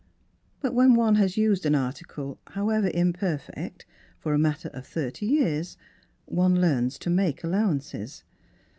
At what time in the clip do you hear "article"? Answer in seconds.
1.75-2.39